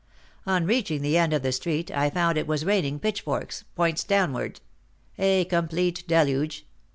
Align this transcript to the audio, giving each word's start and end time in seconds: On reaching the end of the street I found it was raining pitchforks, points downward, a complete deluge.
On 0.47 0.65
reaching 0.65 1.03
the 1.03 1.15
end 1.15 1.31
of 1.31 1.43
the 1.43 1.51
street 1.51 1.91
I 1.91 2.09
found 2.09 2.35
it 2.35 2.47
was 2.47 2.65
raining 2.65 2.97
pitchforks, 2.99 3.65
points 3.75 4.03
downward, 4.03 4.59
a 5.19 5.45
complete 5.45 6.03
deluge. 6.07 6.65